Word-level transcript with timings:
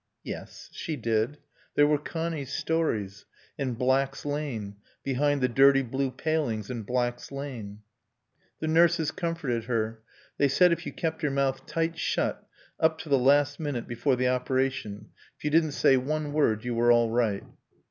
Yes. 0.23 0.71
She 0.73 0.95
did. 0.95 1.37
There 1.75 1.85
were 1.85 1.99
Connie's 1.99 2.51
stories. 2.51 3.25
And 3.59 3.77
Black's 3.77 4.25
Lane. 4.25 4.77
Behind 5.03 5.41
the 5.41 5.47
dirty 5.47 5.83
blue 5.83 6.09
palings 6.09 6.71
in 6.71 6.81
Black's 6.81 7.31
Lane. 7.31 7.83
The 8.59 8.67
nurses 8.67 9.11
comforted 9.11 9.65
her. 9.65 10.01
They 10.39 10.47
said 10.47 10.71
if 10.71 10.87
you 10.87 10.91
kept 10.91 11.21
your 11.21 11.31
mouth 11.31 11.67
tight 11.67 11.99
shut, 11.99 12.43
up 12.79 12.97
to 13.01 13.09
the 13.09 13.19
last 13.19 13.59
minute 13.59 13.87
before 13.87 14.15
the 14.15 14.27
operation, 14.29 15.09
if 15.37 15.43
you 15.43 15.51
didn't 15.51 15.73
say 15.73 15.97
one 15.97 16.33
word 16.33 16.65
you 16.65 16.73
were 16.73 16.91
all 16.91 17.11
right. 17.11 17.43